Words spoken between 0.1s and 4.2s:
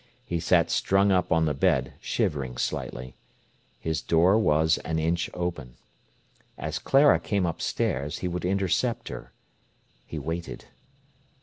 He sat strung up on the bed, shivering slightly. His